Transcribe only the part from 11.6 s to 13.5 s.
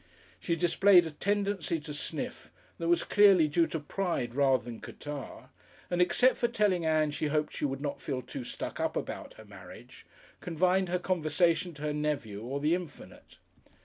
to her nephew or the infinite.